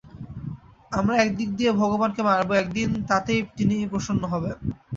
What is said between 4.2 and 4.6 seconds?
হবেন।